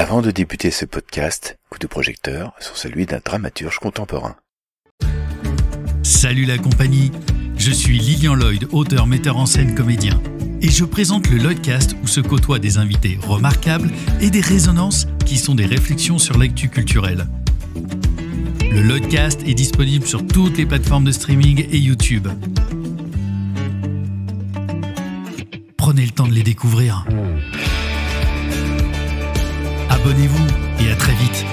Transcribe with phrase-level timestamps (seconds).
[0.00, 4.34] Avant de débuter ce podcast, coup de projecteur sur celui d'un dramaturge contemporain.
[6.02, 7.12] Salut la compagnie,
[7.58, 10.18] je suis Lilian Lloyd, auteur, metteur en scène, comédien.
[10.62, 13.90] Et je présente le Lloydcast où se côtoient des invités remarquables
[14.22, 17.26] et des résonances qui sont des réflexions sur l'actu culturelle.
[18.72, 22.26] Le Lloydcast est disponible sur toutes les plateformes de streaming et YouTube.
[25.76, 27.04] Prenez le temps de les découvrir.
[30.02, 30.46] Abonnez-vous
[30.82, 31.44] et à très vite.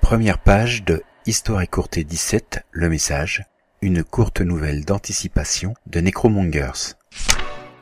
[0.00, 3.44] Première page de Histoire écourtée 17, le message,
[3.82, 6.94] une courte nouvelle d'anticipation de Necromongers.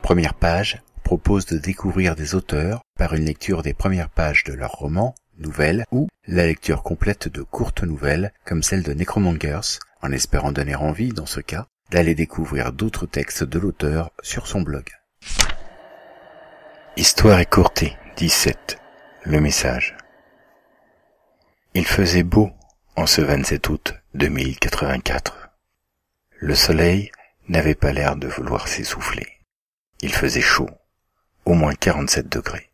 [0.01, 4.71] Première page propose de découvrir des auteurs par une lecture des premières pages de leurs
[4.71, 10.51] romans, nouvelles ou la lecture complète de courtes nouvelles comme celle de Necromongers, en espérant
[10.51, 14.85] donner envie, dans ce cas, d'aller découvrir d'autres textes de l'auteur sur son blog.
[16.97, 18.77] Histoire écourtée 17,
[19.23, 19.97] le message.
[21.73, 22.51] Il faisait beau
[22.95, 25.49] en ce 27 août 2084.
[26.37, 27.11] Le soleil
[27.47, 29.27] n'avait pas l'air de vouloir s'essouffler.
[30.01, 30.69] Il faisait chaud,
[31.45, 32.69] au moins 47 degrés.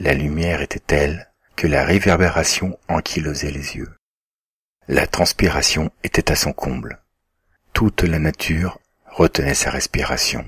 [0.00, 1.31] La lumière était telle
[1.62, 3.94] que la réverbération ankylosait les yeux.
[4.88, 7.00] La transpiration était à son comble.
[7.72, 10.44] Toute la nature retenait sa respiration.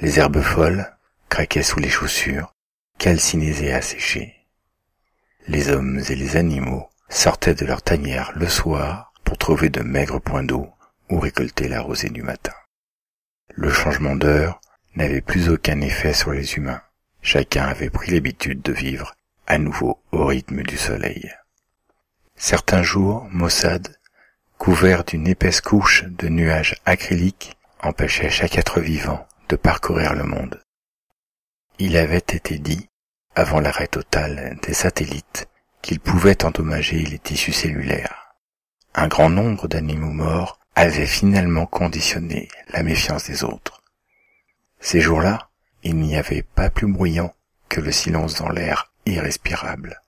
[0.00, 0.96] Les herbes folles
[1.28, 2.54] craquaient sous les chaussures,
[2.96, 4.34] calcinées et asséchées
[5.46, 10.22] les hommes et les animaux sortaient de leur tanière le soir pour trouver de maigres
[10.22, 10.70] points d'eau
[11.10, 12.54] ou récolter la rosée du matin.
[13.50, 14.58] Le changement d'heure
[14.94, 16.80] n'avait plus aucun effet sur les humains.
[17.20, 19.14] Chacun avait pris l'habitude de vivre
[19.46, 21.32] à nouveau au rythme du soleil.
[22.36, 23.96] Certains jours, Mossad,
[24.58, 30.62] couvert d'une épaisse couche de nuages acryliques, empêchait chaque être vivant de parcourir le monde.
[31.78, 32.88] Il avait été dit
[33.34, 35.48] avant l'arrêt total des satellites
[35.80, 38.36] qu'ils pouvaient endommager les tissus cellulaires.
[38.94, 43.82] Un grand nombre d'animaux morts avaient finalement conditionné la méfiance des autres.
[44.80, 45.48] Ces jours-là,
[45.82, 47.34] il n'y avait pas plus bruyant
[47.68, 50.00] que le silence dans l'air irrespirable.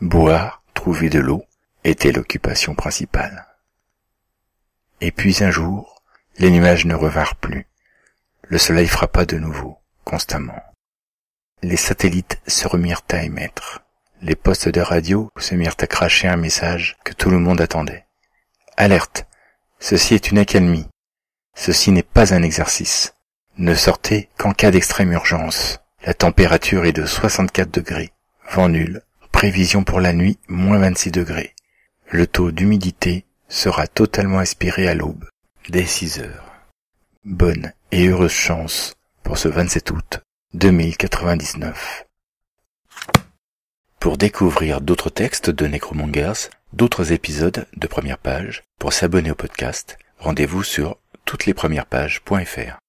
[0.00, 1.44] Boire, trouver de l'eau,
[1.84, 3.46] était l'occupation principale.
[5.00, 6.02] Et puis un jour,
[6.38, 7.66] les nuages ne revinrent plus.
[8.42, 10.62] Le soleil frappa de nouveau, constamment.
[11.62, 13.82] Les satellites se remirent à émettre.
[14.20, 18.06] Les postes de radio se mirent à cracher un message que tout le monde attendait.
[18.76, 19.26] Alerte.
[19.80, 20.86] Ceci est une accalmie.
[21.54, 23.14] Ceci n'est pas un exercice.
[23.58, 25.81] Ne sortez qu'en cas d'extrême urgence.
[26.04, 28.10] La température est de 64 degrés.
[28.50, 29.02] Vent nul.
[29.30, 31.54] Prévision pour la nuit, moins 26 degrés.
[32.10, 35.24] Le taux d'humidité sera totalement aspiré à l'aube,
[35.68, 36.52] dès 6 heures.
[37.24, 40.20] Bonne et heureuse chance pour ce 27 août
[40.54, 42.04] 2099.
[44.00, 49.98] Pour découvrir d'autres textes de Necromongers, d'autres épisodes de première page, pour s'abonner au podcast,
[50.18, 52.81] rendez-vous sur toutes les premières pages.fr.